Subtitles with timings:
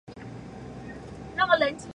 [1.35, 1.77] 阮福澜。